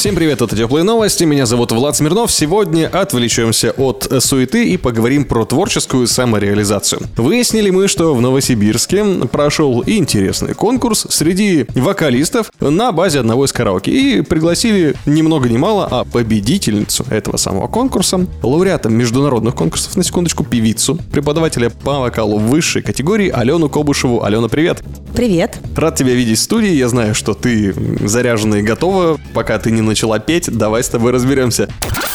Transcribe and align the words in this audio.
Всем 0.00 0.14
привет, 0.14 0.40
это 0.40 0.56
Теплые 0.56 0.82
Новости, 0.82 1.24
меня 1.24 1.44
зовут 1.44 1.72
Влад 1.72 1.94
Смирнов. 1.94 2.32
Сегодня 2.32 2.88
отвлечемся 2.88 3.72
от 3.72 4.10
суеты 4.20 4.66
и 4.66 4.78
поговорим 4.78 5.26
про 5.26 5.44
творческую 5.44 6.06
самореализацию. 6.06 7.02
Выяснили 7.18 7.68
мы, 7.68 7.86
что 7.86 8.14
в 8.14 8.20
Новосибирске 8.22 9.04
прошел 9.30 9.84
интересный 9.86 10.54
конкурс 10.54 11.06
среди 11.10 11.66
вокалистов 11.74 12.50
на 12.60 12.92
базе 12.92 13.20
одного 13.20 13.44
из 13.44 13.52
караоке. 13.52 13.90
И 13.90 14.22
пригласили 14.22 14.94
ни 15.04 15.20
много 15.20 15.50
ни 15.50 15.58
мало, 15.58 15.86
а 15.90 16.04
победительницу 16.04 17.04
этого 17.10 17.36
самого 17.36 17.66
конкурса, 17.66 18.26
лауреата 18.42 18.88
международных 18.88 19.54
конкурсов, 19.54 19.96
на 19.96 20.02
секундочку, 20.02 20.44
певицу, 20.44 20.98
преподавателя 21.12 21.68
по 21.68 22.00
вокалу 22.00 22.38
высшей 22.38 22.80
категории 22.80 23.28
Алену 23.28 23.68
Кобушеву. 23.68 24.24
Алена, 24.24 24.48
привет! 24.48 24.82
Привет. 25.14 25.58
Рад 25.76 25.96
тебя 25.96 26.14
видеть 26.14 26.38
в 26.38 26.42
студии. 26.42 26.70
Я 26.70 26.88
знаю, 26.88 27.14
что 27.14 27.34
ты 27.34 27.74
заряжена 28.06 28.60
и 28.60 28.62
готова. 28.62 29.18
Пока 29.34 29.58
ты 29.58 29.70
не 29.70 29.82
начала 29.90 30.20
петь, 30.20 30.48
давай 30.56 30.84
с 30.84 30.88
тобой 30.88 31.10
разберемся. 31.10 31.68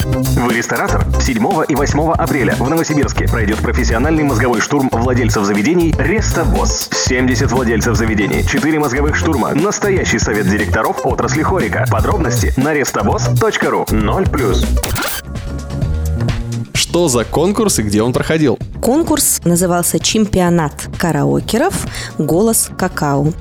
Вы 0.06 0.54
ресторатор? 0.54 1.06
7 1.20 1.46
и 1.68 1.76
8 1.76 2.12
апреля 2.14 2.56
в 2.56 2.70
Новосибирске 2.70 3.28
пройдет 3.28 3.58
профессиональный 3.58 4.24
мозговой 4.24 4.62
штурм 4.62 4.90
владельцев 4.92 5.44
заведений 5.44 5.94
«Рестобосс». 5.98 6.90
70 6.92 7.52
владельцев 7.52 7.98
заведений, 7.98 8.46
4 8.48 8.80
мозговых 8.80 9.16
штурма, 9.16 9.54
настоящий 9.54 10.20
совет 10.20 10.48
директоров 10.50 11.06
отрасли 11.06 11.42
хорика. 11.44 11.86
Подробности 11.92 12.54
на 12.56 12.74
restoboss.ru 12.74 13.86
0+. 13.88 15.25
Что 16.96 17.10
за 17.10 17.26
конкурс 17.26 17.80
и 17.80 17.82
где 17.82 18.02
он 18.02 18.14
проходил? 18.14 18.58
Конкурс 18.82 19.42
назывался 19.44 20.00
«Чемпионат 20.00 20.88
караокеров. 20.98 21.86
Голос 22.18 22.70
какао». 22.78 23.34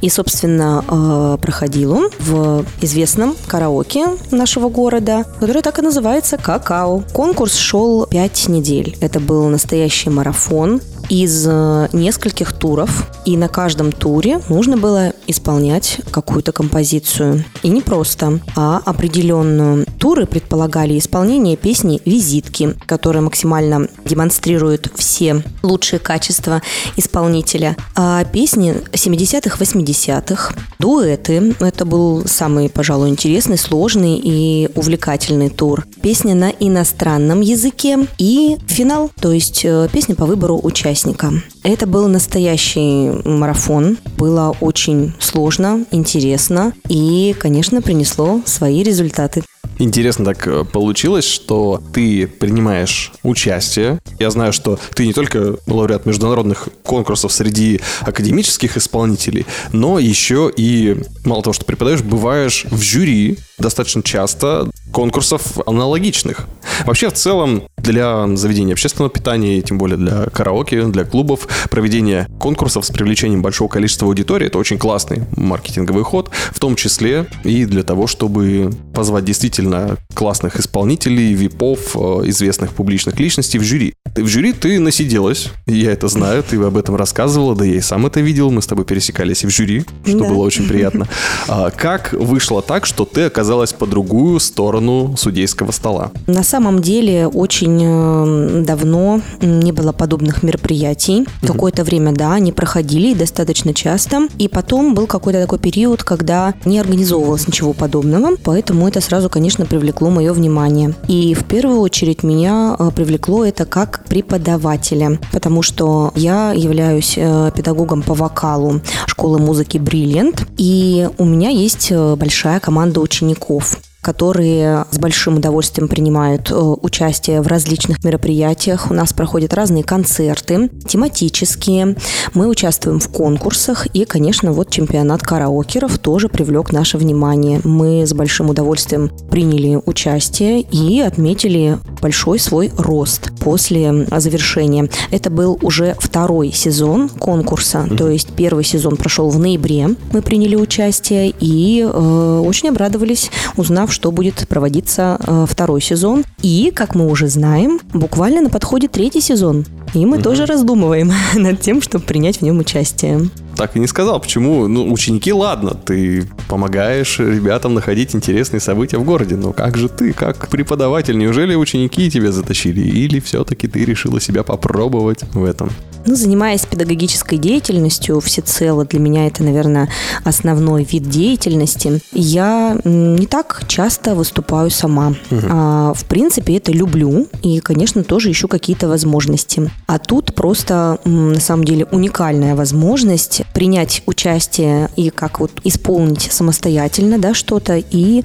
И, 0.00 0.08
собственно, 0.08 0.84
э, 0.86 1.38
проходил 1.42 1.92
он 1.92 2.10
в 2.20 2.64
известном 2.80 3.34
караоке 3.48 4.06
нашего 4.30 4.68
города, 4.68 5.24
который 5.40 5.60
так 5.60 5.80
и 5.80 5.82
называется 5.82 6.36
«Какао». 6.36 7.02
Конкурс 7.12 7.56
шел 7.56 8.06
пять 8.06 8.46
недель. 8.46 8.96
Это 9.00 9.18
был 9.18 9.48
настоящий 9.48 10.08
марафон 10.08 10.80
из 11.10 11.44
э, 11.46 11.88
нескольких 11.92 12.52
туров, 12.52 13.10
и 13.26 13.36
на 13.36 13.48
каждом 13.48 13.92
туре 13.92 14.40
нужно 14.48 14.78
было 14.78 15.12
исполнять 15.26 15.98
какую-то 16.10 16.52
композицию. 16.52 17.44
И 17.62 17.68
не 17.68 17.82
просто, 17.82 18.40
а 18.56 18.80
определенную. 18.86 19.84
Туры 19.98 20.24
предполагали 20.24 20.96
исполнение 20.96 21.56
песни 21.56 22.00
«Визитки», 22.04 22.76
которая 22.86 23.22
максимально 23.22 23.88
демонстрирует 24.04 24.90
все 24.94 25.42
лучшие 25.62 25.98
качества 25.98 26.62
исполнителя. 26.96 27.76
А 27.96 28.24
песни 28.24 28.76
70-х, 28.92 29.58
80-х, 29.58 30.54
дуэты. 30.78 31.54
Это 31.60 31.84
был 31.84 32.24
самый, 32.26 32.70
пожалуй, 32.70 33.08
интересный, 33.10 33.58
сложный 33.58 34.16
и 34.16 34.70
увлекательный 34.74 35.50
тур. 35.50 35.86
Песня 36.02 36.34
на 36.34 36.50
иностранном 36.50 37.40
языке 37.40 38.06
и 38.18 38.56
финал, 38.66 39.10
то 39.20 39.32
есть 39.32 39.62
э, 39.64 39.88
песня 39.92 40.14
по 40.14 40.24
выбору 40.24 40.58
участника. 41.00 41.32
Это 41.62 41.86
был 41.86 42.08
настоящий 42.08 43.10
марафон. 43.24 43.98
Было 44.16 44.54
очень 44.60 45.14
сложно, 45.18 45.84
интересно 45.90 46.72
и, 46.88 47.34
конечно, 47.38 47.82
принесло 47.82 48.40
свои 48.44 48.82
результаты. 48.82 49.42
Интересно 49.78 50.26
так 50.26 50.46
э, 50.46 50.64
получилось, 50.64 51.24
что 51.24 51.82
ты 51.94 52.26
принимаешь 52.26 53.12
участие. 53.22 53.98
Я 54.18 54.30
знаю, 54.30 54.52
что 54.52 54.78
ты 54.94 55.06
не 55.06 55.14
только 55.14 55.56
лауреат 55.66 56.04
международных 56.04 56.68
конкурсов 56.82 57.32
среди 57.32 57.80
академических 58.02 58.76
исполнителей, 58.76 59.46
но 59.72 59.98
еще 59.98 60.52
и, 60.54 61.02
мало 61.24 61.42
того, 61.42 61.54
что 61.54 61.64
преподаешь, 61.64 62.02
бываешь 62.02 62.66
в 62.70 62.82
жюри 62.82 63.38
достаточно 63.58 64.02
часто 64.02 64.70
конкурсов 64.92 65.58
аналогичных. 65.66 66.46
Вообще, 66.84 67.08
в 67.08 67.14
целом, 67.14 67.62
для 67.82 68.26
заведения 68.36 68.72
общественного 68.72 69.10
питания, 69.10 69.60
тем 69.62 69.78
более 69.78 69.96
для 69.96 70.26
караоке, 70.26 70.84
для 70.84 71.04
клубов, 71.04 71.48
проведение 71.70 72.28
конкурсов 72.38 72.84
с 72.84 72.90
привлечением 72.90 73.42
большого 73.42 73.68
количества 73.68 74.06
аудитории– 74.08 74.46
это 74.48 74.58
очень 74.58 74.78
классный 74.78 75.22
маркетинговый 75.36 76.04
ход, 76.04 76.30
в 76.52 76.58
том 76.60 76.76
числе 76.76 77.26
и 77.44 77.64
для 77.64 77.82
того, 77.82 78.06
чтобы 78.06 78.70
позвать 78.94 79.24
действительно 79.24 79.96
классных 80.14 80.58
исполнителей, 80.58 81.32
випов, 81.34 81.96
э, 81.96 81.98
известных 82.26 82.72
публичных 82.72 83.18
личностей 83.18 83.58
в 83.58 83.62
жюри. 83.62 83.94
В 84.16 84.26
жюри 84.26 84.52
ты 84.52 84.78
насиделась, 84.80 85.50
я 85.66 85.92
это 85.92 86.08
знаю, 86.08 86.42
ты 86.42 86.56
об 86.56 86.76
этом 86.76 86.96
рассказывала, 86.96 87.54
да 87.54 87.64
я 87.64 87.76
и 87.76 87.80
сам 87.80 88.06
это 88.06 88.20
видел, 88.20 88.50
мы 88.50 88.60
с 88.60 88.66
тобой 88.66 88.84
пересекались 88.84 89.44
и 89.44 89.46
в 89.46 89.50
жюри, 89.50 89.84
что 90.04 90.18
Да. 90.18 90.24
было 90.28 90.42
очень 90.44 90.66
приятно. 90.68 91.06
А 91.48 91.70
как 91.70 92.12
вышло 92.12 92.60
так, 92.60 92.86
что 92.86 93.04
ты 93.04 93.22
оказалась 93.22 93.72
по 93.72 93.86
другую 93.86 94.40
сторону 94.40 95.14
судейского 95.16 95.70
стола? 95.70 96.10
На 96.26 96.42
самом 96.42 96.82
деле 96.82 97.28
очень 97.28 97.80
э, 97.82 98.62
давно 98.64 99.20
не 99.40 99.72
было 99.72 99.92
подобных 99.92 100.42
мероприятий. 100.42 101.26
Какое-то 101.46 101.84
время, 101.84 102.12
да, 102.12 102.34
они 102.34 102.52
проходили 102.52 103.14
достаточно 103.14 103.72
часто. 103.74 104.28
И 104.38 104.48
потом 104.48 104.94
был 104.94 105.06
какой-то 105.06 105.40
такой 105.40 105.58
период, 105.58 106.02
когда 106.02 106.54
не 106.64 106.78
организовывалось 106.80 107.46
ничего 107.46 107.72
подобного. 107.72 108.36
Поэтому 108.42 108.88
это 108.88 109.00
сразу, 109.00 109.30
конечно, 109.30 109.66
привлекло 109.66 110.10
мое 110.10 110.32
внимание. 110.32 110.94
И 111.08 111.34
в 111.34 111.44
первую 111.44 111.78
очередь 111.80 112.22
меня 112.24 112.76
э, 112.78 112.90
привлекло 112.94 113.44
это 113.44 113.64
как 113.64 113.99
преподавателя. 114.08 115.18
Потому 115.32 115.62
что 115.62 116.12
я 116.14 116.52
являюсь 116.52 117.14
э, 117.16 117.50
педагогом 117.54 118.02
по 118.02 118.14
вокалу 118.14 118.80
школы 119.06 119.38
музыки 119.38 119.78
Brilliant. 119.78 120.46
И 120.56 121.08
у 121.18 121.24
меня 121.24 121.50
есть 121.50 121.88
э, 121.90 122.16
большая 122.16 122.60
команда 122.60 123.00
учеников 123.00 123.78
которые 124.00 124.86
с 124.90 124.98
большим 124.98 125.36
удовольствием 125.36 125.88
принимают 125.88 126.50
э, 126.50 126.54
участие 126.54 127.42
в 127.42 127.46
различных 127.46 128.02
мероприятиях. 128.02 128.90
У 128.90 128.94
нас 128.94 129.12
проходят 129.12 129.52
разные 129.52 129.84
концерты, 129.84 130.70
тематические. 130.86 131.96
Мы 132.34 132.48
участвуем 132.48 132.98
в 132.98 133.08
конкурсах. 133.08 133.86
И, 133.88 134.04
конечно, 134.04 134.52
вот 134.52 134.70
чемпионат 134.70 135.22
караокеров 135.22 135.98
тоже 135.98 136.28
привлек 136.28 136.72
наше 136.72 136.96
внимание. 136.96 137.60
Мы 137.64 138.06
с 138.06 138.14
большим 138.14 138.50
удовольствием 138.50 139.10
приняли 139.30 139.80
участие 139.84 140.62
и 140.62 141.00
отметили 141.00 141.78
большой 142.00 142.38
свой 142.38 142.72
рост 142.78 143.32
после 143.40 144.06
завершения. 144.16 144.88
Это 145.10 145.28
был 145.30 145.58
уже 145.62 145.94
второй 145.98 146.52
сезон 146.52 147.08
конкурса. 147.08 147.86
То 147.98 148.08
есть 148.08 148.28
первый 148.34 148.64
сезон 148.64 148.96
прошел 148.96 149.28
в 149.28 149.38
ноябре. 149.38 149.90
Мы 150.12 150.22
приняли 150.22 150.56
участие 150.56 151.34
и 151.38 151.82
э, 151.82 152.42
очень 152.44 152.70
обрадовались, 152.70 153.30
узнав, 153.56 153.89
что 153.90 154.10
будет 154.10 154.46
проводиться 154.48 155.18
э, 155.26 155.46
второй 155.48 155.80
сезон. 155.80 156.24
И, 156.42 156.72
как 156.74 156.94
мы 156.94 157.08
уже 157.08 157.28
знаем, 157.28 157.80
буквально 157.92 158.42
на 158.42 158.50
подходе 158.50 158.88
третий 158.88 159.20
сезон. 159.20 159.66
И 159.94 160.06
мы 160.06 160.22
тоже 160.22 160.46
раздумываем 160.46 161.12
над 161.34 161.60
тем, 161.60 161.82
чтобы 161.82 162.04
принять 162.04 162.38
в 162.38 162.42
нем 162.42 162.58
участие. 162.58 163.28
Так 163.56 163.76
и 163.76 163.80
не 163.80 163.86
сказал, 163.86 164.20
почему. 164.20 164.68
Ну, 164.68 164.90
ученики, 164.90 165.32
ладно, 165.32 165.74
ты 165.74 166.26
помогаешь 166.48 167.18
ребятам 167.18 167.74
находить 167.74 168.14
интересные 168.14 168.60
события 168.60 168.98
в 168.98 169.04
городе, 169.04 169.36
но 169.36 169.52
как 169.52 169.76
же 169.76 169.88
ты, 169.88 170.12
как 170.12 170.48
преподаватель, 170.48 171.18
неужели 171.18 171.54
ученики 171.54 172.10
тебя 172.10 172.32
затащили? 172.32 172.80
Или 172.80 173.20
все-таки 173.20 173.68
ты 173.68 173.84
решила 173.84 174.20
себя 174.20 174.42
попробовать 174.42 175.24
в 175.34 175.44
этом? 175.44 175.70
Ну, 176.06 176.16
занимаясь 176.16 176.64
педагогической 176.64 177.36
деятельностью 177.36 178.20
всецело, 178.20 178.84
для 178.84 178.98
меня 178.98 179.26
это, 179.26 179.44
наверное, 179.44 179.90
основной 180.24 180.84
вид 180.84 181.08
деятельности, 181.08 182.00
я 182.12 182.78
не 182.84 183.26
так 183.26 183.64
часто 183.68 184.14
выступаю 184.14 184.70
сама. 184.70 185.14
А, 185.30 185.92
в 185.94 186.04
принципе, 186.06 186.56
это 186.56 186.72
люблю 186.72 187.28
и, 187.42 187.60
конечно, 187.60 188.02
тоже 188.02 188.30
ищу 188.30 188.48
какие-то 188.48 188.88
возможности. 188.88 189.70
А 189.86 189.98
тут 189.98 190.34
просто, 190.34 190.98
на 191.04 191.38
самом 191.38 191.64
деле, 191.64 191.84
уникальная 191.84 192.56
возможность 192.56 193.42
принять 193.52 194.02
участие 194.06 194.88
и 194.96 195.10
как 195.10 195.38
вот 195.38 195.52
исполнить 195.64 196.32
самостоятельно, 196.32 197.18
да, 197.18 197.34
что-то, 197.34 197.76
и 197.76 198.22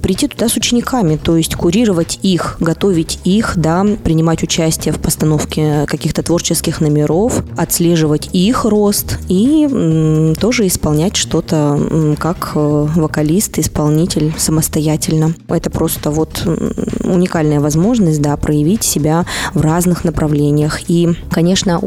прийти 0.00 0.28
туда 0.28 0.48
с 0.48 0.56
учениками, 0.56 1.16
то 1.16 1.36
есть 1.36 1.56
курировать 1.56 2.20
их, 2.22 2.56
готовить 2.60 3.18
их, 3.24 3.54
да, 3.56 3.84
принимать 4.04 4.42
участие 4.44 4.94
в 4.94 4.98
постановке 4.98 5.84
каких-то 5.86 6.22
творческих 6.22 6.80
номеров, 6.80 7.07
номеров, 7.08 7.42
отслеживать 7.56 8.28
их 8.32 8.64
рост 8.64 9.18
и 9.28 10.34
тоже 10.38 10.66
исполнять 10.66 11.16
что-то 11.16 12.16
как 12.18 12.52
э, 12.54 12.86
вокалист, 12.94 13.58
исполнитель 13.58 14.32
самостоятельно. 14.36 15.34
Это 15.48 15.70
просто 15.70 16.10
вот 16.10 16.46
уникальная 17.04 17.60
возможность, 17.60 18.20
да, 18.20 18.36
проявить 18.36 18.84
себя 18.84 19.24
в 19.54 19.60
разных 19.60 20.04
направлениях. 20.04 20.80
И, 20.88 21.08
конечно, 21.30 21.80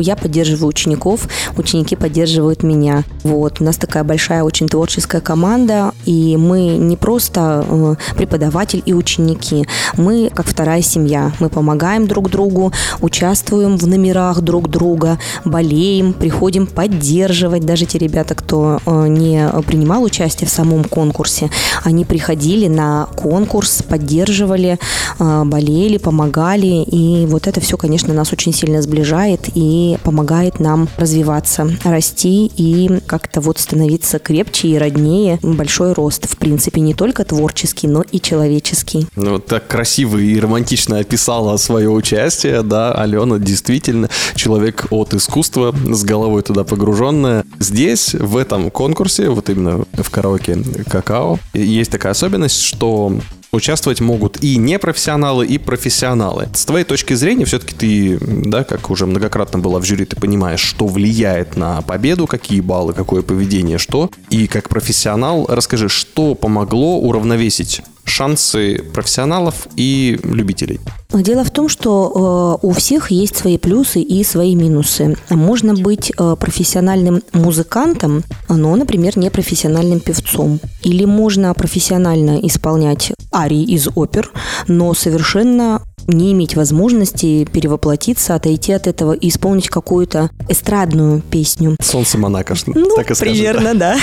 я 0.00 0.16
поддерживаю 0.16 0.68
учеников, 0.68 1.28
ученики 1.56 1.96
поддерживают 1.96 2.62
меня. 2.62 3.04
Вот. 3.24 3.60
У 3.60 3.64
нас 3.64 3.76
такая 3.76 4.04
большая, 4.04 4.42
очень 4.42 4.68
творческая 4.68 5.20
команда, 5.20 5.92
и 6.04 6.36
мы 6.36 6.76
не 6.76 6.96
просто 6.96 7.64
э, 7.68 7.94
преподаватель 8.16 8.82
и 8.84 8.92
ученики, 8.92 9.66
мы 9.96 10.30
как 10.34 10.46
вторая 10.46 10.82
семья. 10.82 11.32
Мы 11.40 11.48
помогаем 11.48 12.06
друг 12.06 12.30
другу, 12.30 12.72
участвуем 13.00 13.76
в 13.76 13.86
номерах 13.86 14.40
друг 14.40 14.67
друга, 14.68 15.18
болеем, 15.44 16.12
приходим 16.12 16.66
поддерживать. 16.66 17.64
Даже 17.64 17.86
те 17.86 17.98
ребята, 17.98 18.34
кто 18.34 18.80
э, 18.84 19.08
не 19.08 19.48
принимал 19.66 20.02
участие 20.02 20.48
в 20.48 20.50
самом 20.50 20.84
конкурсе, 20.84 21.50
они 21.84 22.04
приходили 22.04 22.68
на 22.68 23.08
конкурс, 23.16 23.82
поддерживали, 23.82 24.78
э, 25.18 25.42
болели, 25.44 25.98
помогали. 25.98 26.84
И 26.84 27.26
вот 27.26 27.46
это 27.46 27.60
все, 27.60 27.76
конечно, 27.76 28.14
нас 28.14 28.32
очень 28.32 28.52
сильно 28.52 28.82
сближает 28.82 29.48
и 29.54 29.98
помогает 30.04 30.60
нам 30.60 30.88
развиваться, 30.96 31.70
расти 31.84 32.50
и 32.56 33.00
как-то 33.06 33.40
вот 33.40 33.58
становиться 33.58 34.18
крепче 34.18 34.68
и 34.68 34.78
роднее. 34.78 35.38
Большой 35.42 35.92
рост, 35.92 36.28
в 36.28 36.36
принципе, 36.36 36.80
не 36.80 36.94
только 36.94 37.24
творческий, 37.24 37.88
но 37.88 38.02
и 38.02 38.20
человеческий. 38.20 39.06
Ну, 39.16 39.32
вот 39.32 39.46
так 39.46 39.66
красиво 39.66 40.18
и 40.18 40.38
романтично 40.38 40.98
описала 40.98 41.56
свое 41.56 41.90
участие, 41.90 42.62
да, 42.62 42.92
Алена 42.92 43.38
действительно 43.38 44.08
человек 44.34 44.57
от 44.90 45.14
искусства, 45.14 45.74
с 45.86 46.04
головой 46.04 46.42
туда 46.42 46.64
погруженная. 46.64 47.44
Здесь, 47.58 48.14
в 48.14 48.36
этом 48.36 48.70
конкурсе, 48.70 49.28
вот 49.28 49.50
именно 49.50 49.84
в 49.92 50.10
караоке 50.10 50.58
«Какао», 50.88 51.38
есть 51.54 51.90
такая 51.90 52.12
особенность, 52.12 52.62
что 52.62 53.18
Участвовать 53.50 54.02
могут 54.02 54.44
и 54.44 54.58
непрофессионалы, 54.58 55.46
и 55.46 55.56
профессионалы. 55.56 56.48
С 56.52 56.66
твоей 56.66 56.84
точки 56.84 57.14
зрения, 57.14 57.46
все-таки 57.46 57.74
ты, 57.74 58.18
да, 58.20 58.62
как 58.62 58.90
уже 58.90 59.06
многократно 59.06 59.58
была 59.58 59.80
в 59.80 59.84
жюри, 59.84 60.04
ты 60.04 60.16
понимаешь, 60.16 60.60
что 60.60 60.86
влияет 60.86 61.56
на 61.56 61.80
победу, 61.80 62.26
какие 62.26 62.60
баллы, 62.60 62.92
какое 62.92 63.22
поведение, 63.22 63.78
что. 63.78 64.10
И 64.28 64.48
как 64.48 64.68
профессионал, 64.68 65.46
расскажи, 65.48 65.88
что 65.88 66.34
помогло 66.34 66.98
уравновесить 66.98 67.80
шансы 68.04 68.84
профессионалов 68.92 69.66
и 69.76 70.20
любителей? 70.22 70.78
Дело 71.22 71.42
в 71.42 71.50
том, 71.50 71.68
что 71.68 72.60
э, 72.62 72.66
у 72.66 72.70
всех 72.70 73.10
есть 73.10 73.36
свои 73.36 73.58
плюсы 73.58 74.00
и 74.00 74.22
свои 74.22 74.54
минусы. 74.54 75.16
Можно 75.30 75.74
быть 75.74 76.12
э, 76.16 76.36
профессиональным 76.38 77.22
музыкантом, 77.32 78.22
но, 78.48 78.76
например, 78.76 79.18
не 79.18 79.30
профессиональным 79.30 79.98
певцом. 80.00 80.60
Или 80.82 81.04
можно 81.04 81.52
профессионально 81.54 82.38
исполнять 82.42 83.12
арии 83.34 83.64
из 83.64 83.88
опер, 83.94 84.30
но 84.68 84.94
совершенно 84.94 85.82
не 86.08 86.32
иметь 86.32 86.56
возможности 86.56 87.44
перевоплотиться, 87.44 88.34
отойти 88.34 88.72
от 88.72 88.86
этого 88.86 89.12
и 89.12 89.28
исполнить 89.28 89.68
какую-то 89.68 90.30
эстрадную 90.48 91.20
песню. 91.20 91.76
Солнце 91.80 92.18
Монако, 92.18 92.54
Ну, 92.66 92.96
так 92.96 93.10
и 93.10 93.14
скажем, 93.14 93.34
примерно, 93.34 93.74
да. 93.74 93.96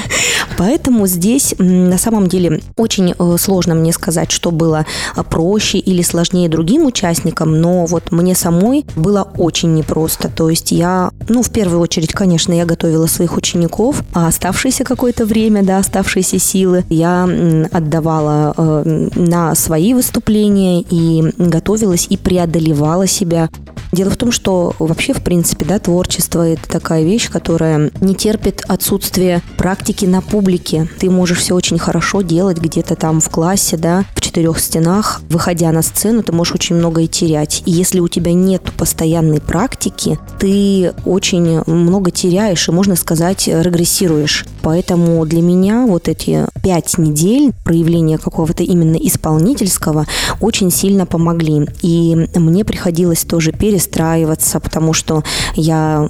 Поэтому 0.58 1.06
здесь 1.06 1.54
на 1.58 1.96
самом 1.98 2.28
деле 2.28 2.60
очень 2.76 3.14
э, 3.16 3.36
сложно 3.38 3.74
мне 3.74 3.92
сказать, 3.92 4.30
что 4.30 4.50
было 4.50 4.84
э, 5.16 5.22
проще 5.22 5.78
или 5.78 6.02
сложнее 6.02 6.48
другим 6.48 6.86
участникам, 6.86 7.60
но 7.60 7.86
вот 7.86 8.10
мне 8.10 8.34
самой 8.34 8.84
было 8.96 9.22
очень 9.36 9.74
непросто. 9.74 10.28
То 10.28 10.50
есть 10.50 10.72
я, 10.72 11.10
ну, 11.28 11.42
в 11.42 11.50
первую 11.50 11.80
очередь, 11.80 12.12
конечно, 12.12 12.52
я 12.52 12.64
готовила 12.64 13.06
своих 13.06 13.36
учеников, 13.36 14.02
а 14.12 14.26
оставшееся 14.26 14.84
какое-то 14.84 15.24
время, 15.24 15.62
да, 15.62 15.78
оставшиеся 15.78 16.38
силы 16.38 16.84
я 16.90 17.24
отдавала 17.70 18.54
э, 18.56 19.08
на 19.14 19.54
свои 19.54 19.94
выступления 19.94 20.82
и 20.82 21.22
готовилась 21.50 22.06
и 22.08 22.16
преодолевала 22.16 23.06
себя. 23.06 23.48
Дело 23.94 24.10
в 24.10 24.16
том, 24.16 24.32
что 24.32 24.74
вообще, 24.80 25.12
в 25.12 25.22
принципе, 25.22 25.64
да, 25.64 25.78
творчество– 25.78 26.44
это 26.48 26.68
такая 26.68 27.04
вещь, 27.04 27.30
которая 27.30 27.92
не 28.00 28.16
терпит 28.16 28.64
отсутствие 28.66 29.40
практики 29.56 30.04
на 30.04 30.20
публике. 30.20 30.88
Ты 30.98 31.10
можешь 31.10 31.38
все 31.38 31.54
очень 31.54 31.78
хорошо 31.78 32.22
делать 32.22 32.58
где-то 32.58 32.96
там 32.96 33.20
в 33.20 33.28
классе, 33.28 33.76
да, 33.76 34.04
в 34.16 34.20
четырех 34.20 34.58
стенах. 34.58 35.22
Выходя 35.28 35.70
на 35.70 35.82
сцену, 35.82 36.24
ты 36.24 36.32
можешь 36.32 36.54
очень 36.54 36.74
многое 36.74 37.06
терять. 37.06 37.62
И 37.66 37.70
если 37.70 38.00
у 38.00 38.08
тебя 38.08 38.32
нет 38.32 38.62
постоянной 38.76 39.40
практики, 39.40 40.18
ты 40.40 40.92
очень 41.04 41.62
много 41.64 42.10
теряешь 42.10 42.68
и, 42.68 42.72
можно 42.72 42.96
сказать, 42.96 43.46
регрессируешь. 43.46 44.44
Поэтому 44.62 45.24
для 45.24 45.40
меня 45.40 45.86
вот 45.86 46.08
эти 46.08 46.46
пять 46.64 46.98
недель 46.98 47.52
проявления 47.62 48.18
какого-то 48.18 48.64
именно 48.64 48.96
исполнительского 48.96 50.06
очень 50.40 50.72
сильно 50.72 51.06
помогли. 51.06 51.68
И 51.82 52.28
мне 52.34 52.64
приходилось 52.64 53.22
тоже 53.22 53.52
перестраиваться, 53.84 54.60
потому 54.60 54.92
что 54.92 55.22
я 55.54 56.06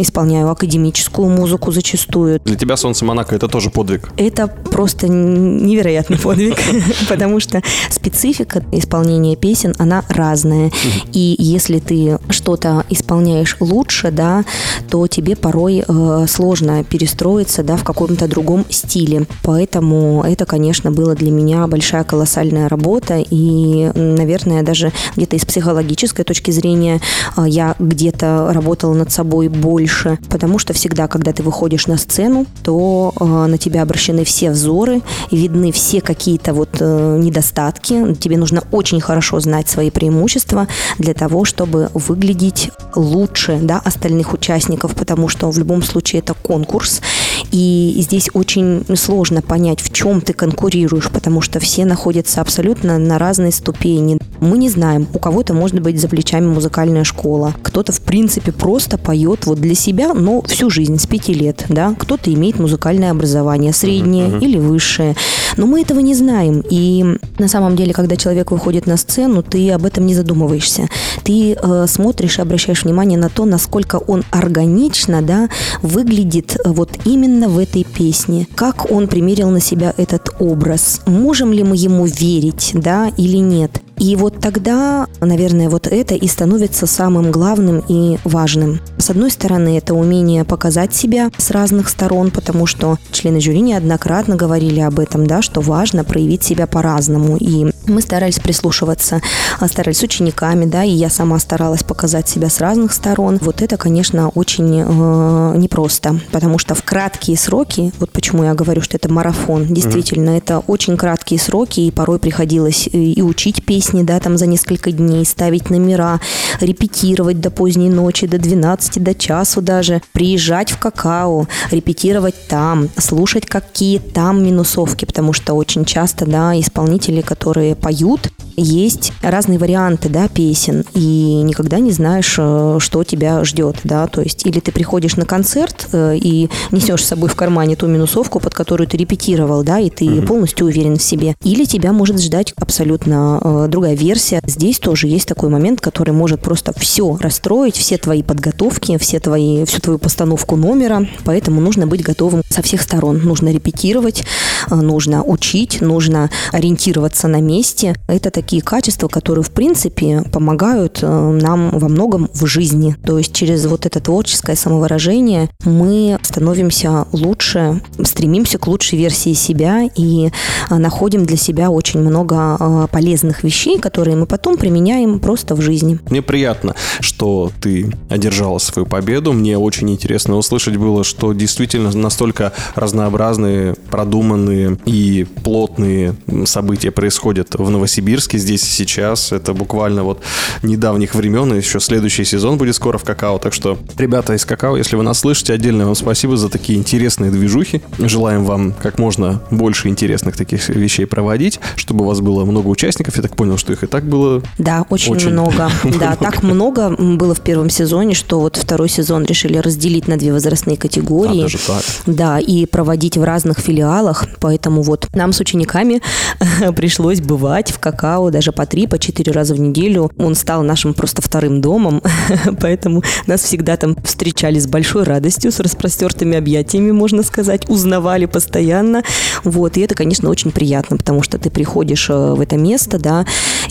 исполняю 0.00 0.50
академическую 0.50 1.28
музыку 1.28 1.72
зачастую. 1.72 2.40
Для 2.44 2.56
тебя 2.56 2.76
«Солнце 2.76 3.04
Монако» 3.04 3.34
это 3.34 3.48
тоже 3.48 3.70
подвиг. 3.70 4.10
Это 4.16 4.46
просто 4.46 5.08
невероятный 5.08 6.18
подвиг, 6.18 6.56
потому 7.08 7.40
что 7.40 7.62
специфика 7.90 8.62
исполнения 8.72 9.36
песен, 9.36 9.74
она 9.78 10.04
разная. 10.08 10.70
И 11.12 11.36
если 11.38 11.78
ты 11.78 12.18
что-то 12.30 12.84
исполняешь 12.90 13.56
лучше, 13.60 14.10
да, 14.10 14.44
то 14.90 15.06
тебе 15.06 15.36
порой 15.36 15.84
э, 15.86 16.26
сложно 16.28 16.84
перестроиться, 16.84 17.62
да, 17.62 17.76
в 17.76 17.84
каком-то 17.84 18.26
другом 18.28 18.64
стиле. 18.70 19.26
Поэтому 19.42 20.22
это, 20.26 20.46
конечно, 20.46 20.90
было 20.90 21.14
для 21.14 21.30
меня 21.30 21.66
большая 21.66 22.04
колоссальная 22.04 22.68
работа. 22.68 23.22
И, 23.30 23.90
наверное, 23.94 24.62
даже 24.62 24.92
где-то 25.16 25.36
из 25.36 25.44
психологической 25.44 26.24
точки 26.24 26.50
зрения 26.50 27.00
я 27.36 27.74
где-то 27.78 28.50
работала 28.52 28.94
над 28.94 29.12
собой 29.12 29.48
больше, 29.48 30.18
потому 30.28 30.58
что 30.58 30.72
всегда, 30.72 31.08
когда 31.08 31.32
ты 31.32 31.42
выходишь 31.42 31.86
на 31.86 31.96
сцену, 31.96 32.46
то 32.62 33.12
э, 33.18 33.24
на 33.24 33.58
тебя 33.58 33.82
обращены 33.82 34.24
все 34.24 34.50
взоры, 34.50 35.02
видны 35.30 35.72
все 35.72 36.00
какие-то 36.00 36.54
вот 36.54 36.70
э, 36.80 37.18
недостатки. 37.18 38.14
Тебе 38.14 38.36
нужно 38.36 38.62
очень 38.72 39.00
хорошо 39.00 39.40
знать 39.40 39.68
свои 39.68 39.90
преимущества 39.90 40.68
для 40.98 41.14
того, 41.14 41.44
чтобы 41.44 41.90
выглядеть 41.94 42.70
лучше 42.94 43.58
да, 43.62 43.80
остальных 43.84 44.32
участников, 44.32 44.94
потому 44.94 45.28
что 45.28 45.50
в 45.50 45.58
любом 45.58 45.82
случае 45.82 46.20
это 46.20 46.34
конкурс. 46.34 47.00
И 47.50 47.94
здесь 47.98 48.28
очень 48.34 48.84
сложно 48.96 49.42
понять, 49.42 49.80
в 49.80 49.92
чем 49.92 50.20
ты 50.20 50.32
конкурируешь, 50.32 51.10
потому 51.10 51.40
что 51.40 51.60
все 51.60 51.84
находятся 51.84 52.40
абсолютно 52.40 52.98
на 52.98 53.18
разной 53.18 53.52
ступени. 53.52 54.18
Мы 54.40 54.58
не 54.58 54.68
знаем, 54.68 55.06
у 55.14 55.18
кого-то 55.18 55.54
может 55.54 55.80
быть 55.80 56.00
за 56.00 56.08
плечами 56.08 56.46
музыкальная 56.46 57.04
школа, 57.04 57.54
кто-то 57.62 57.92
в 57.92 58.00
принципе 58.00 58.52
просто 58.52 58.96
поет 58.98 59.46
вот 59.46 59.60
для 59.60 59.74
себя, 59.74 60.14
но 60.14 60.42
всю 60.42 60.70
жизнь, 60.70 60.98
с 60.98 61.06
пяти 61.06 61.34
лет, 61.34 61.64
да, 61.68 61.94
кто-то 61.98 62.32
имеет 62.32 62.58
музыкальное 62.58 63.10
образование, 63.10 63.72
среднее 63.72 64.38
или 64.40 64.58
высшее, 64.58 65.16
но 65.56 65.66
мы 65.66 65.80
этого 65.80 66.00
не 66.00 66.14
знаем, 66.14 66.62
и 66.70 67.18
на 67.38 67.48
самом 67.48 67.74
деле, 67.74 67.92
когда 67.92 68.16
человек 68.16 68.52
выходит 68.52 68.86
на 68.86 68.96
сцену, 68.96 69.42
ты 69.42 69.70
об 69.70 69.84
этом 69.84 70.06
не 70.06 70.14
задумываешься, 70.14 70.88
ты 71.24 71.54
э, 71.54 71.86
смотришь 71.88 72.38
и 72.38 72.42
обращаешь 72.42 72.84
внимание 72.84 73.18
на 73.18 73.28
то, 73.28 73.44
насколько 73.44 73.96
он 73.96 74.24
органично, 74.30 75.22
да, 75.22 75.48
выглядит 75.82 76.56
э, 76.64 76.70
вот 76.70 76.90
именно 77.04 77.37
в 77.46 77.58
этой 77.58 77.84
песне, 77.84 78.48
как 78.54 78.90
он 78.90 79.06
примерил 79.06 79.50
на 79.50 79.60
себя 79.60 79.94
этот 79.96 80.34
образ, 80.40 81.02
можем 81.06 81.52
ли 81.52 81.62
мы 81.62 81.76
ему 81.76 82.06
верить, 82.06 82.72
да, 82.74 83.12
или 83.16 83.36
нет. 83.36 83.82
И 83.98 84.16
вот 84.16 84.40
тогда, 84.40 85.06
наверное, 85.20 85.68
вот 85.68 85.86
это 85.86 86.14
и 86.14 86.26
становится 86.28 86.86
самым 86.86 87.30
главным 87.30 87.82
и 87.88 88.18
важным. 88.24 88.80
С 88.98 89.10
одной 89.10 89.30
стороны, 89.30 89.76
это 89.78 89.94
умение 89.94 90.44
показать 90.44 90.94
себя 90.94 91.30
с 91.36 91.50
разных 91.50 91.88
сторон, 91.88 92.30
потому 92.30 92.66
что 92.66 92.98
члены 93.10 93.40
жюри 93.40 93.60
неоднократно 93.60 94.36
говорили 94.36 94.80
об 94.80 95.00
этом, 95.00 95.26
да, 95.26 95.42
что 95.42 95.60
важно 95.60 96.04
проявить 96.04 96.42
себя 96.42 96.66
по-разному. 96.66 97.36
И 97.36 97.72
мы 97.86 98.00
старались 98.02 98.38
прислушиваться, 98.38 99.20
а, 99.58 99.68
старались 99.68 99.98
с 99.98 100.02
учениками, 100.02 100.64
да, 100.64 100.84
и 100.84 100.90
я 100.90 101.10
сама 101.10 101.38
старалась 101.38 101.82
показать 101.82 102.28
себя 102.28 102.48
с 102.48 102.60
разных 102.60 102.92
сторон. 102.92 103.38
Вот 103.40 103.62
это, 103.62 103.76
конечно, 103.76 104.28
очень 104.30 104.84
э, 104.86 105.56
непросто, 105.56 106.20
потому 106.32 106.58
что 106.58 106.74
в 106.74 106.82
краткие 106.82 107.36
сроки, 107.36 107.92
вот 107.98 108.10
почему 108.10 108.44
я 108.44 108.54
говорю, 108.54 108.82
что 108.82 108.96
это 108.96 109.10
марафон, 109.12 109.66
действительно, 109.66 110.30
это 110.30 110.60
очень 110.66 110.96
краткие 110.96 111.40
сроки, 111.40 111.80
и 111.80 111.90
порой 111.90 112.18
приходилось 112.18 112.88
и 112.92 113.22
учить 113.22 113.64
песни, 113.64 113.87
да, 113.92 114.20
там 114.20 114.38
за 114.38 114.46
несколько 114.46 114.92
дней, 114.92 115.24
ставить 115.24 115.70
номера, 115.70 116.20
репетировать 116.60 117.40
до 117.40 117.50
поздней 117.50 117.90
ночи, 117.90 118.26
до 118.26 118.38
12, 118.38 119.02
до 119.02 119.14
часу 119.14 119.60
даже, 119.60 120.02
приезжать 120.12 120.70
в 120.70 120.78
какао, 120.78 121.46
репетировать 121.70 122.34
там, 122.48 122.88
слушать 122.96 123.46
какие 123.46 123.98
там 123.98 124.44
минусовки, 124.44 125.04
потому 125.04 125.32
что 125.32 125.54
очень 125.54 125.84
часто, 125.84 126.26
да, 126.26 126.58
исполнители, 126.58 127.20
которые 127.20 127.74
поют, 127.74 128.30
есть 128.60 129.12
разные 129.22 129.58
варианты, 129.58 130.08
да, 130.08 130.28
песен, 130.28 130.84
и 130.94 131.42
никогда 131.42 131.78
не 131.78 131.90
знаешь, 131.90 132.36
э, 132.38 132.78
что 132.80 133.04
тебя 133.04 133.44
ждет, 133.44 133.76
да, 133.84 134.06
то 134.06 134.20
есть 134.20 134.46
или 134.46 134.60
ты 134.60 134.72
приходишь 134.72 135.16
на 135.16 135.24
концерт 135.24 135.88
э, 135.92 136.16
и 136.16 136.48
несешь 136.70 137.04
с 137.04 137.08
собой 137.08 137.28
в 137.28 137.36
кармане 137.36 137.76
ту 137.76 137.86
минусовку, 137.86 138.40
под 138.40 138.54
которую 138.54 138.88
ты 138.88 138.96
репетировал, 138.96 139.62
да, 139.62 139.78
и 139.78 139.90
ты 139.90 140.04
mm-hmm. 140.04 140.26
полностью 140.26 140.66
уверен 140.66 140.96
в 140.96 141.02
себе, 141.02 141.36
или 141.42 141.64
тебя 141.64 141.92
может 141.92 142.20
ждать 142.20 142.52
абсолютно 142.56 143.40
э, 143.42 143.66
другая 143.68 143.94
версия. 143.94 144.40
Здесь 144.44 144.78
тоже 144.78 145.06
есть 145.06 145.28
такой 145.28 145.48
момент, 145.48 145.80
который 145.80 146.12
может 146.12 146.40
просто 146.40 146.72
все 146.78 147.16
расстроить, 147.20 147.76
все 147.76 147.98
твои 147.98 148.22
подготовки, 148.22 148.98
все 148.98 149.20
твои, 149.20 149.64
всю 149.64 149.80
твою 149.80 149.98
постановку 149.98 150.56
номера, 150.56 151.06
поэтому 151.24 151.60
нужно 151.60 151.86
быть 151.86 152.02
готовым 152.02 152.42
со 152.48 152.62
всех 152.62 152.82
сторон. 152.82 153.18
Нужно 153.18 153.50
репетировать, 153.50 154.24
нужно 154.70 155.22
учить, 155.22 155.80
нужно 155.80 156.30
ориентироваться 156.52 157.28
на 157.28 157.40
месте. 157.40 157.94
Это 158.06 158.30
такие 158.30 158.47
качества, 158.56 159.08
которые, 159.08 159.44
в 159.44 159.50
принципе, 159.50 160.24
помогают 160.32 161.00
нам 161.02 161.70
во 161.78 161.88
многом 161.88 162.28
в 162.34 162.46
жизни. 162.46 162.96
То 163.04 163.18
есть 163.18 163.32
через 163.32 163.66
вот 163.66 163.86
это 163.86 164.00
творческое 164.00 164.56
самовыражение 164.56 165.50
мы 165.64 166.18
становимся 166.22 167.06
лучше, 167.12 167.82
стремимся 168.04 168.58
к 168.58 168.66
лучшей 168.66 168.98
версии 168.98 169.32
себя 169.32 169.88
и 169.94 170.30
а, 170.68 170.78
находим 170.78 171.24
для 171.24 171.36
себя 171.36 171.70
очень 171.70 172.00
много 172.00 172.36
а, 172.38 172.86
полезных 172.86 173.44
вещей, 173.44 173.78
которые 173.78 174.16
мы 174.16 174.26
потом 174.26 174.56
применяем 174.56 175.18
просто 175.18 175.54
в 175.54 175.60
жизни. 175.60 175.98
Мне 176.10 176.22
приятно, 176.22 176.74
что 177.00 177.50
ты 177.60 177.92
одержала 178.08 178.58
свою 178.58 178.86
победу. 178.86 179.32
Мне 179.32 179.58
очень 179.58 179.90
интересно 179.90 180.36
услышать 180.36 180.76
было, 180.76 181.04
что 181.04 181.32
действительно 181.32 181.90
настолько 181.92 182.52
разнообразные, 182.74 183.74
продуманные 183.90 184.78
и 184.84 185.26
плотные 185.42 186.14
события 186.44 186.90
происходят 186.90 187.54
в 187.54 187.70
Новосибирске 187.70 188.37
здесь 188.38 188.62
и 188.64 188.70
сейчас. 188.70 189.32
Это 189.32 189.54
буквально 189.54 190.04
вот 190.04 190.22
недавних 190.62 191.14
времен, 191.14 191.52
и 191.54 191.56
еще 191.56 191.80
следующий 191.80 192.24
сезон 192.24 192.58
будет 192.58 192.74
скоро 192.76 192.98
в 192.98 193.04
какао. 193.04 193.38
Так 193.38 193.52
что, 193.52 193.78
ребята 193.96 194.34
из 194.34 194.44
какао, 194.44 194.76
если 194.76 194.96
вы 194.96 195.02
нас 195.02 195.20
слышите, 195.20 195.52
отдельное 195.52 195.86
вам 195.86 195.94
спасибо 195.94 196.36
за 196.36 196.48
такие 196.48 196.78
интересные 196.78 197.30
движухи. 197.30 197.82
Желаем 197.98 198.44
вам 198.44 198.72
как 198.72 198.98
можно 198.98 199.42
больше 199.50 199.88
интересных 199.88 200.36
таких 200.36 200.68
вещей 200.68 201.06
проводить, 201.06 201.60
чтобы 201.76 202.04
у 202.04 202.08
вас 202.08 202.20
было 202.20 202.44
много 202.44 202.68
участников. 202.68 203.16
Я 203.16 203.22
так 203.22 203.36
понял, 203.36 203.58
что 203.58 203.72
их 203.72 203.82
и 203.82 203.86
так 203.86 204.04
было. 204.04 204.42
Да, 204.58 204.84
очень, 204.88 205.14
очень 205.14 205.30
много. 205.30 205.70
Да, 205.98 206.14
так 206.16 206.42
много 206.42 206.90
было 206.90 207.34
в 207.34 207.40
первом 207.40 207.70
сезоне, 207.70 208.14
что 208.14 208.38
вот 208.38 208.56
второй 208.56 208.88
сезон 208.88 209.24
решили 209.24 209.58
разделить 209.58 210.06
на 210.06 210.16
две 210.16 210.32
возрастные 210.32 210.76
категории. 210.76 211.40
А, 211.40 211.42
даже 211.42 211.58
так. 211.58 211.82
Да, 212.06 212.38
и 212.38 212.66
проводить 212.66 213.16
в 213.16 213.24
разных 213.24 213.58
филиалах. 213.58 214.26
Поэтому 214.40 214.82
вот 214.82 215.08
нам 215.14 215.32
с 215.32 215.40
учениками 215.40 216.00
пришлось 216.76 217.20
бывать 217.20 217.70
в 217.70 217.78
какао 217.78 218.17
даже 218.30 218.52
по 218.52 218.66
три, 218.66 218.86
по 218.86 218.98
четыре 218.98 219.32
раза 219.32 219.54
в 219.54 219.60
неделю. 219.60 220.10
Он 220.18 220.34
стал 220.34 220.62
нашим 220.62 220.94
просто 220.94 221.22
вторым 221.22 221.60
домом, 221.60 222.02
поэтому 222.60 223.02
нас 223.26 223.42
всегда 223.42 223.76
там 223.76 223.96
встречали 224.04 224.58
с 224.58 224.66
большой 224.66 225.04
радостью, 225.04 225.52
с 225.52 225.60
распростертыми 225.60 226.36
объятиями, 226.36 226.90
можно 226.90 227.22
сказать, 227.22 227.68
узнавали 227.68 228.26
постоянно. 228.26 229.02
Вот, 229.44 229.76
и 229.76 229.80
это, 229.80 229.94
конечно, 229.94 230.28
очень 230.28 230.50
приятно, 230.50 230.96
потому 230.96 231.22
что 231.22 231.38
ты 231.38 231.50
приходишь 231.50 232.10
э, 232.10 232.34
в 232.34 232.40
это 232.40 232.56
место, 232.56 232.98
да, 232.98 233.24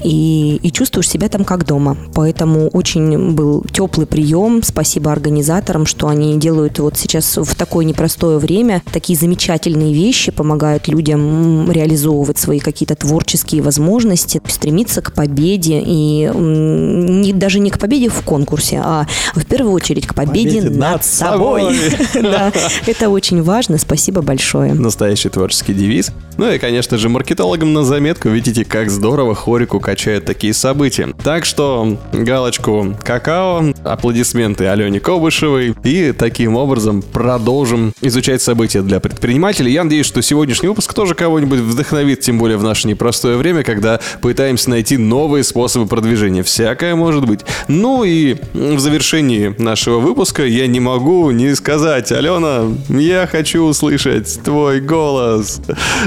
и, 0.03 0.59
и 0.63 0.71
чувствуешь 0.71 1.09
себя 1.09 1.29
там 1.29 1.43
как 1.43 1.65
дома. 1.65 1.97
Поэтому 2.13 2.69
очень 2.69 3.33
был 3.33 3.63
теплый 3.71 4.07
прием. 4.07 4.61
Спасибо 4.63 5.11
организаторам, 5.11 5.85
что 5.85 6.07
они 6.07 6.37
делают 6.37 6.79
вот 6.79 6.97
сейчас 6.97 7.37
в 7.37 7.55
такое 7.55 7.85
непростое 7.85 8.37
время 8.37 8.81
такие 8.91 9.17
замечательные 9.17 9.93
вещи, 9.93 10.31
помогают 10.31 10.87
людям 10.87 11.71
реализовывать 11.71 12.37
свои 12.37 12.59
какие-то 12.59 12.95
творческие 12.95 13.61
возможности, 13.61 14.36
стремиться 14.47 15.01
к 15.01 15.13
победе 15.13 15.81
и 15.85 16.29
не, 16.33 17.33
даже 17.33 17.59
не 17.59 17.69
к 17.69 17.79
победе 17.79 18.09
в 18.09 18.21
конкурсе, 18.21 18.81
а 18.83 19.07
в 19.33 19.45
первую 19.45 19.73
очередь 19.73 20.07
к 20.07 20.13
победе, 20.13 20.61
победе 20.61 20.69
над, 20.69 20.77
над 20.77 21.03
собой. 21.05 21.75
это 22.85 23.09
очень 23.09 23.41
важно. 23.41 23.77
Спасибо 23.77 24.21
большое. 24.21 24.73
Настоящий 24.73 25.29
творческий 25.29 25.73
девиз. 25.73 26.11
Ну 26.37 26.51
и, 26.51 26.59
конечно 26.59 26.97
же, 26.97 27.09
маркетологам 27.09 27.73
на 27.73 27.83
заметку. 27.83 28.29
Видите, 28.29 28.63
как 28.63 28.89
здорово 28.91 29.33
хорику 29.33 29.79
качают 29.79 30.25
такие 30.25 30.53
события. 30.53 31.13
Так 31.23 31.45
что 31.45 31.97
галочку 32.13 32.95
какао, 33.03 33.73
аплодисменты 33.83 34.67
Алене 34.67 34.99
Кобышевой. 34.99 35.75
И 35.83 36.11
таким 36.11 36.55
образом 36.55 37.01
продолжим 37.01 37.93
изучать 38.01 38.41
события 38.41 38.81
для 38.81 38.99
предпринимателей. 38.99 39.71
Я 39.71 39.83
надеюсь, 39.83 40.05
что 40.05 40.21
сегодняшний 40.21 40.69
выпуск 40.69 40.93
тоже 40.93 41.15
кого-нибудь 41.15 41.59
вдохновит, 41.59 42.21
тем 42.21 42.37
более 42.37 42.57
в 42.57 42.63
наше 42.63 42.87
непростое 42.87 43.37
время, 43.37 43.63
когда 43.63 43.99
пытаемся 44.27 44.69
найти 44.69 44.97
новые 44.97 45.41
способы 45.45 45.87
продвижения. 45.87 46.43
Всякое 46.43 46.95
может 46.95 47.25
быть. 47.25 47.39
Ну 47.69 48.03
и 48.03 48.35
в 48.53 48.77
завершении 48.77 49.55
нашего 49.57 49.99
выпуска 49.99 50.45
я 50.45 50.67
не 50.67 50.81
могу 50.81 51.31
не 51.31 51.55
сказать, 51.55 52.11
Алена, 52.11 52.65
я 52.89 53.25
хочу 53.25 53.63
услышать 53.63 54.41
твой 54.43 54.81
голос. 54.81 55.61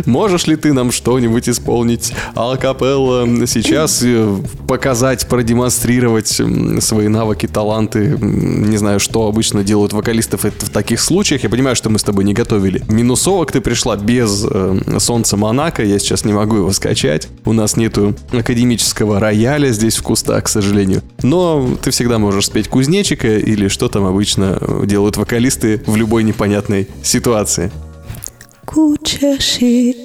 Можешь 0.04 0.46
ли 0.48 0.56
ты 0.56 0.74
нам 0.74 0.92
что-нибудь 0.92 1.48
исполнить 1.48 2.12
алкапелла 2.34 3.26
сейчас, 3.46 4.02
э, 4.02 4.36
показать, 4.68 5.26
продемонстрировать 5.26 6.42
свои 6.80 7.08
навыки, 7.08 7.48
таланты? 7.48 8.18
Не 8.20 8.76
знаю, 8.76 9.00
что 9.00 9.28
обычно 9.28 9.64
делают 9.64 9.94
вокалистов 9.94 10.44
в 10.44 10.68
таких 10.68 11.00
случаях. 11.00 11.42
Я 11.42 11.48
понимаю, 11.48 11.74
что 11.74 11.88
мы 11.88 11.98
с 11.98 12.02
тобой 12.02 12.24
не 12.24 12.34
готовили. 12.34 12.82
Минусовок 12.86 13.50
ты 13.50 13.62
пришла 13.62 13.96
без 13.96 14.44
э, 14.46 14.98
солнца 14.98 15.38
Монако, 15.38 15.82
я 15.82 15.98
сейчас 15.98 16.26
не 16.26 16.34
могу 16.34 16.56
его 16.56 16.70
скачать. 16.72 17.28
У 17.46 17.54
нас 17.54 17.78
нету 17.78 18.09
академического 18.32 19.20
рояля 19.20 19.70
здесь 19.72 19.96
в 19.96 20.02
кустах, 20.02 20.44
к 20.44 20.48
сожалению. 20.48 21.02
Но 21.22 21.76
ты 21.82 21.90
всегда 21.90 22.18
можешь 22.18 22.46
спеть 22.46 22.68
кузнечика 22.68 23.36
или 23.36 23.68
что 23.68 23.88
там 23.88 24.04
обычно 24.04 24.58
делают 24.84 25.16
вокалисты 25.16 25.82
в 25.86 25.96
любой 25.96 26.24
непонятной 26.24 26.88
ситуации. 27.02 27.70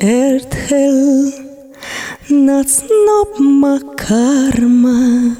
Érthel, 0.01 1.31
nac 2.29 2.67
napma 3.07 3.79
karma, 3.95 5.37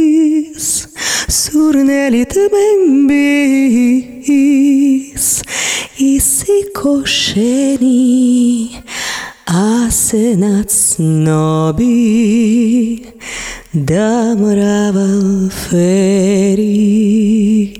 Zurneli 1.53 2.21
i 2.21 3.07
bis 3.07 5.43
isikošeni, 5.99 7.89
a 9.47 9.91
se 9.91 10.37
nad 10.37 10.71
snobi 10.71 11.85
da 13.73 14.35
moraval 14.39 15.51
feri. 15.51 17.80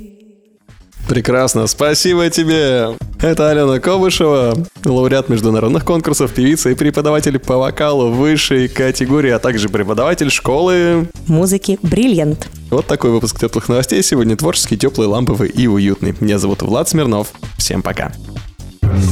Прекрасно, 1.11 1.67
спасибо 1.67 2.31
тебе! 2.31 2.97
Это 3.21 3.51
Алена 3.51 3.81
Кобышева, 3.81 4.55
лауреат 4.85 5.29
международных 5.29 5.85
конкурсов, 5.85 6.33
певица 6.33 6.71
и 6.71 6.77
преподаватель 6.77 7.41
по 7.41 7.57
вокалу 7.57 8.13
высшей 8.13 8.69
категории, 8.69 9.31
а 9.31 9.41
также 9.41 9.69
преподаватель 9.69 10.31
школы... 10.31 11.09
Музыки 11.27 11.81
«Бриллиант». 11.83 12.47
Вот 12.71 12.87
такой 12.87 13.11
выпуск 13.11 13.41
теплых 13.41 13.69
новостей. 13.69 14.05
Сегодня 14.05 14.37
творческий, 14.37 14.79
теплый, 14.79 15.09
ламповый 15.09 15.49
и 15.49 15.67
уютный. 15.67 16.15
Меня 16.21 16.39
зовут 16.39 16.63
Влад 16.63 16.89
Смирнов. 16.89 17.33
Всем 17.59 17.83
пока. 17.83 18.13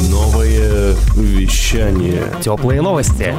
Новое 0.08 0.94
вещание. 1.16 2.22
Теплые 2.40 2.80
новости. 2.80 3.34